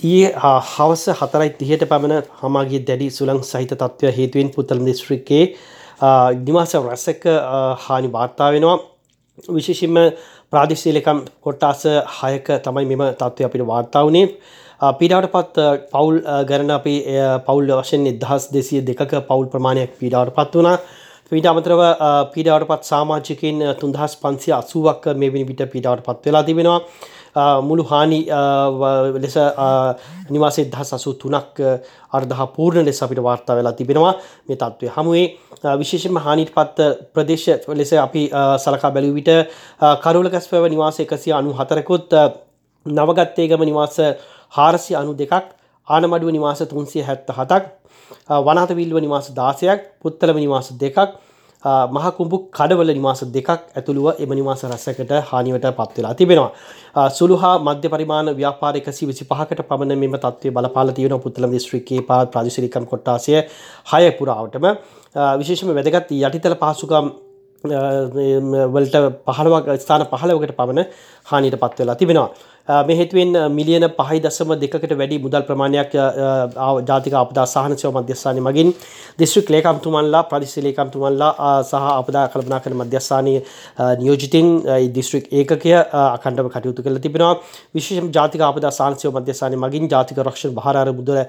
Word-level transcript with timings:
ඊයේ 0.00 0.32
හවස 0.66 1.04
හතරයි 1.12 1.50
තිහට 1.52 1.84
පමණ 1.86 2.32
හමාගේ 2.40 2.80
දැඩි 2.82 3.10
සුළං 3.10 3.42
සහිත 3.44 3.72
තත්ත්වය 3.72 4.10
හේතුවෙන් 4.12 4.50
පුත්තල 4.50 4.82
දිස්ත්‍රික්කේ 4.82 5.44
නිවාස 6.40 6.74
රැසක 6.76 7.24
හානි 7.78 8.12
වාර්තා 8.12 8.50
වෙනවා. 8.52 8.78
විශේෂින්ම 9.48 9.96
ප්‍රාදිශීලකම් 10.52 11.22
කොට්ටාස 11.40 11.86
හයක 12.12 12.50
තමයි 12.60 12.86
මෙම 12.86 13.02
තත්ත්වය 13.12 13.44
අපිට 13.44 13.66
වාර්තා 13.66 14.04
වනේ 14.04 14.26
පීඩාවට 14.92 15.32
පත් 15.32 15.64
පවුල් 15.90 16.20
ගැරන 16.44 16.70
අපි 16.70 16.94
පවුල් 17.46 17.72
වශයෙන් 17.72 18.06
එදහස් 18.06 18.50
දෙසිය 18.52 18.82
දෙක 18.82 19.00
පවුල් 19.22 19.46
ප්‍රමාණයක් 19.46 19.96
පීඩාවට 19.98 20.34
පත් 20.34 20.54
වනා 20.56 20.76
පීට 21.32 21.46
අමතරව 21.46 21.80
පීඩාවට 22.32 22.68
පත් 22.68 22.84
සාමාජිකින් 22.84 23.60
තුන්දහස් 23.80 24.16
පන්සිය 24.16 24.52
අසුවක් 24.52 25.06
මෙවිනි 25.16 25.46
විට 25.46 25.62
පීඩාවට 25.72 26.04
පත් 26.04 26.26
වෙලා 26.26 26.42
තිබෙනවා. 26.42 26.80
මුළු 27.62 27.84
හානි 27.84 28.20
ලෙස 29.16 29.36
නිවාසේ 30.30 30.66
දහ 30.66 30.84
සසු 30.84 31.14
තුනක් 31.14 31.62
අර්දහ 32.12 32.44
පූර්ණ 32.56 32.84
ලෙස 32.84 33.02
අපිට 33.02 33.22
වාර්තා 33.22 33.56
වෙලා 33.56 33.72
තිබෙනවා. 33.72 34.14
මේ 34.46 34.56
තත්ත්වය 34.56 34.92
හමුවේ 34.96 35.26
විශේෂම 35.74 36.16
හානිට 36.18 36.54
පත් 36.54 36.78
ප්‍රදේශ 37.14 37.48
ලෙස 37.74 37.92
අපි 37.98 38.22
සලකා 38.58 38.90
බැලූ 38.90 39.14
විට 39.14 39.30
කරුල 40.02 40.30
කැස්පව 40.30 40.68
නිවාස 40.68 41.00
එකසිය 41.00 41.32
අනු 41.32 41.50
හතරකුත් 41.54 42.14
නවගත්තේගම 42.86 43.62
නිවාස 43.64 43.96
හාරසි 44.52 44.92
අනු 44.94 45.14
දෙකක් 45.14 45.44
ආනමඩුව 45.88 46.30
නිවාස 46.30 46.60
තුන්සිය 46.64 47.02
හැත්ත 47.02 47.28
හතක් 47.30 47.64
වනාතවිල්ව 48.40 48.96
නිවාස 48.98 49.28
දාසයක් 49.32 49.80
පුත්තලම 50.00 50.36
නිවාස 50.36 50.68
දෙකක් 50.74 50.98
මහකුඹු 51.64 52.36
කඩවල 52.50 52.90
නිවාස 52.92 53.20
දෙකක් 53.26 53.48
ඇතුළුව 53.50 54.08
එම 54.18 54.30
නිවාස 54.30 54.62
රැසකට 54.64 55.12
හානිවට 55.22 55.66
පත්වෙලා 55.72 56.14
තිබෙනවා. 56.14 56.52
සුළු 57.10 57.36
හා 57.36 57.58
මධ්‍ය 57.58 57.88
පරිමාණ 57.88 58.28
ව්‍යාපාර 58.32 58.76
එකසි 58.76 59.06
විසි 59.06 59.24
පහකට 59.24 59.60
පමණ 59.62 59.98
මෙම 59.98 60.16
තත්වය 60.16 60.52
බලපාල 60.52 60.92
තියෙන 60.92 61.18
පුත්තලම 61.18 61.50
දිස්ත්‍රික්කේ 61.50 62.00
පා 62.02 62.20
ප්‍රාදිශරිකම් 62.26 62.84
කොට්ටාසය 62.86 63.32
හය 63.86 64.04
පුරාවටම 64.12 64.66
විශේෂම 65.38 65.68
වැදගත් 65.70 66.10
යටිතල 66.18 66.56
පහසුකම් 66.56 67.06
වලට 67.64 68.96
පහළවක් 69.26 69.68
ස්ථාන 69.78 70.06
පහලවකට 70.06 70.56
පමණ 70.56 70.84
හානිට 71.26 71.56
පත්වෙලා 71.56 71.96
තිබෙනවා. 71.96 72.28
මෙහෙතුවෙන් 72.68 73.32
මිලියන 73.50 73.84
පහයි 73.90 74.20
දසම 74.20 74.54
දෙකට 74.56 74.92
වැඩි 74.92 75.18
මුදල් 75.18 75.42
ප්‍රමාණයක් 75.42 75.92
ජාතික 75.92 77.14
අපදා 77.14 77.44
සහන 77.46 77.76
සව 77.76 77.90
මධ්‍යස්ථානය 77.92 78.40
මගින් 78.40 78.72
දිස්ත්‍රික් 79.18 79.50
ලේකම්තුමන්ලා 79.50 80.22
ප්‍රදිශ 80.24 80.56
ලේකම්තුමන්ලා 80.58 81.62
සහ 81.62 81.74
අපදා 81.74 82.24
කළපනා 82.28 82.60
කළ 82.60 82.74
මධ්‍යස්ථානය 82.74 83.34
නියෝජිතින් 83.98 84.48
දිස්ත්‍රික් 84.94 85.28
ඒකය 85.30 85.74
අකණ්ඩව 85.94 86.48
කටයුතු 86.48 86.82
කළ 86.82 86.98
තිබෙනවා. 86.98 87.34
විශේෂම 87.74 88.08
ජාතික 88.10 88.40
අපදා 88.42 88.72
සාන්සයව 88.72 89.12
මධ්‍යස්ථානය 89.12 89.56
මගින් 89.58 89.84
ජාතික 89.88 90.18
රක්ෂණ 90.18 90.54
භාරාර 90.54 90.88
මුදල 90.92 91.20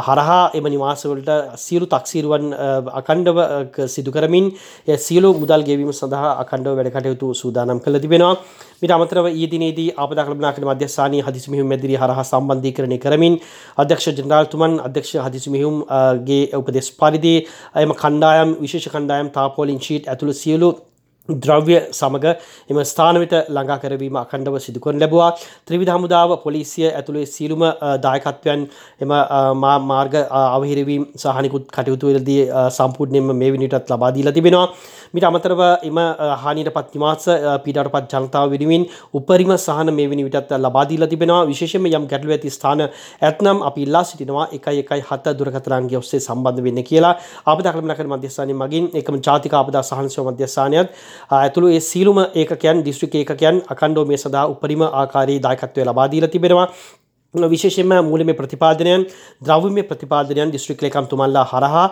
හරහා 0.00 0.42
එම 0.54 0.66
නිවාසවලට 0.66 1.30
සියලු 1.56 1.86
තක්සීරුවන් 1.86 2.50
අකණ්ඩව 2.94 3.38
සිදු 3.86 4.10
කරමින් 4.10 4.50
සියලු 4.98 5.30
මුදල් 5.34 5.62
ගෙවීම 5.62 5.94
සඳහා 5.94 6.34
අකණ්ඩව 6.42 6.74
වැඩ 6.76 6.92
කටයුතු 6.92 7.30
සූදානම් 7.34 7.78
කළ 7.78 8.00
තිබෙනවා. 8.00 8.34
මිට 8.82 8.92
අමතරව 8.92 9.26
ඊදිනේදී 9.30 9.88
අපදා 9.96 10.24
කළපනා 10.24 10.52
කළ 10.52 10.66
මධ්‍යස්ථානයේ 10.66 11.22
හදිසි 11.22 11.50
මෙහෙයුම් 11.50 11.68
මැදිරි 11.68 11.96
හරහා 11.96 12.24
සම්බන්ධීකරණය 12.24 12.98
කරමින් 12.98 13.34
අධ්‍යක්ෂ 13.78 14.08
ජනරාල්තුමන් 14.12 14.76
අධ්‍යක්ෂ 14.80 15.16
හදිසි 15.20 15.52
මෙහෙයුම්ගේ 15.54 16.42
උපදෙස් 16.58 16.88
පරිදි 16.94 17.34
එම 17.76 17.92
කණ්ඩායම් 17.94 18.54
විශේෂ 18.60 18.92
කණ්ඩායම් 18.94 19.34
තාපෝලින් 19.36 19.80
ෂීට් 19.80 20.08
ඇතුළු 20.08 20.34
සියලු 20.34 20.70
ද්‍රව්‍ය 21.44 21.76
සමඟ 21.98 22.26
එම 22.70 22.78
ස්ථානවිට 22.92 23.34
ළඟා 23.56 23.78
කරවීම 23.82 24.16
අකණ්ඩව 24.22 24.58
සිදුකරන 24.66 25.00
ලැබවා. 25.02 25.30
ත්‍රවිධ 25.66 25.92
හමුදාව 25.96 26.36
පොලිසිය 26.44 26.86
ඇතුළේ 26.90 27.26
සීලුම 27.34 27.64
දායකත්වයන් 28.06 28.62
එම 29.04 29.12
මාර්ග 29.90 30.14
අවහිරවීම් 30.30 31.04
සහනිකුත් 31.24 31.66
කටයුතුවලදී 31.76 32.40
සම්පූර්ණයෙන්ම 32.78 33.36
මේ 33.42 33.52
විනිටත් 33.56 33.92
ලබාදීලා 33.94 34.36
තිබෙනවා. 34.38 34.66
මිට 35.14 35.24
අමතරව 35.28 35.60
එම 35.88 35.98
හානිට 36.42 36.70
පත් 36.76 36.94
නිවාස 36.94 37.24
පිටට 37.64 37.90
පත් 37.94 38.12
ජනතාව 38.14 38.50
වෙනුවෙන් 38.54 38.84
උපරිම 39.18 39.52
සහන 39.56 39.88
මේ 39.98 40.08
වනි 40.12 40.24
විටත් 40.28 40.52
ලබාදීලා 40.64 41.10
තිබෙනවා. 41.12 41.46
විශේෂම 41.50 41.86
යම් 41.90 42.04
ගැටලු 42.12 42.34
ඇති 42.36 42.50
ස්ථාන 42.56 42.82
ඇත්නම් 43.28 43.62
අපි 43.68 43.82
ඉල්ලා 43.86 44.04
සිටිනවා 44.10 44.46
එකයි 44.56 44.84
එකයි 44.84 45.02
හත 45.08 45.34
දුරකතරන්ගේ 45.38 45.98
ඔස්සේ 46.02 46.20
සම්බන්ධ 46.20 46.62
වෙන්න 46.66 46.82
කියලා. 46.90 47.14
අප 47.50 47.58
දක්ලමනකට 47.64 48.10
මධ්‍යස්ථානය 48.12 48.54
මගින් 48.62 48.86
එකම 49.00 49.16
ජාතික 49.26 49.54
අපදා 49.60 49.82
සහන්සව 49.90 50.26
මධ්‍යස්ථානයත් 50.28 50.88
ඇතුළු 51.38 51.68
ඒ 51.74 51.80
සීලුම 51.80 52.18
ඒකයන් 52.34 52.84
දිස්ත්‍රික 52.86 53.14
ඒකයන් 53.14 53.62
අකණ්ඩෝ 53.74 54.04
මේ 54.04 54.20
සඳහා 54.22 54.46
උපරිම 54.54 54.82
ආකාරී 54.82 55.38
දායකත්වය 55.46 55.84
ලබාදීල 55.84 56.26
තිබෙනවා. 56.34 56.66
විශේෂෙන්ම 57.34 57.92
මූලම 58.02 58.34
ප්‍රතිපාදනයන් 58.34 59.06
ද්‍රව්‍යමය 59.40 59.82
ප්‍රතිපාදනයන් 59.84 60.50
දිස්ත්‍රික් 60.50 60.82
ලේකම් 60.82 61.06
තුමන්ලා 61.06 61.44
හරහා 61.44 61.84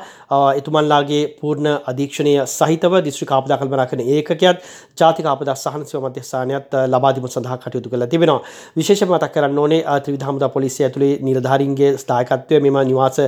එතුමන්ලාගේ 0.57 1.39
පූර්ණ 1.41 1.69
අධීක්ෂණය 1.87 2.33
සහිතව 2.45 2.99
දිස්ත්‍රික් 3.01 3.31
ආපදා 3.31 3.59
කල්පනා 3.59 3.87
කරන 3.87 4.03
ඒකකයත් 4.03 4.59
ජාතික 4.99 5.27
ආපදා 5.27 5.55
සහනසව 5.55 6.03
මධ්‍යස්ථානයත් 6.03 6.75
ලබාදීම 6.89 7.29
සඳහා 7.29 7.59
කටයුතු 7.59 7.91
කළ 7.91 8.07
තිබෙනවා. 8.07 8.43
විශේෂම 8.77 9.09
මතක් 9.09 9.31
කරන්න 9.31 9.59
ඕනේ 9.59 9.83
ත්‍රිවිධ 10.01 10.27
හමුදා 10.29 10.49
පොලිසිය 10.49 10.87
ඇතුලේ 10.87 11.13
නිලධාරීන්ගේ 11.21 11.93
ස්ථායකත්වය 11.97 12.61
මෙම 12.61 12.81
නිවාස 12.91 13.23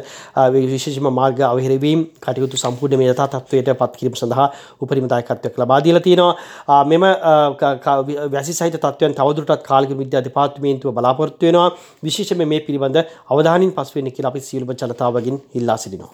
විශේෂම 0.51 1.11
මාර්ග 1.13 1.41
අවහිරවීම් 1.43 2.05
කටයුතු 2.21 2.57
සම්පූර්ණ 2.57 2.99
මේ 2.99 3.13
යථා 3.15 3.29
තත්ත්වයට 3.29 3.73
පත් 3.77 3.93
කිරීම 3.97 4.19
සඳහා 4.23 4.49
උපරිම 4.81 5.09
දායකත්වයක් 5.15 5.63
ලබා 5.63 5.81
දීලා 5.87 6.03
තියෙනවා. 6.03 6.83
මෙම 6.85 7.09
වැසි 8.35 8.53
සහිත 8.53 8.77
තත්ත්වයන් 8.77 9.15
තවදුරටත් 9.15 9.65
කාලික 9.71 9.97
විද්‍යා 10.03 10.27
දෙපාර්තමේන්තුව 10.29 10.95
බලාපොරොත්තු 10.99 11.47
වෙනවා. 11.47 11.71
විශේෂම 12.03 12.43
මේ 12.45 12.61
පිළිබඳ 12.61 13.03
අවධානින් 13.31 13.73
පස්වෙන්න 13.73 14.15
කියලා 14.17 14.33
අපි 14.35 14.47
සියලුම 14.49 14.73
ජනතාවගෙන් 14.75 15.43
ඉල්ලා 15.55 15.77
සිටිනවා. 15.77 16.13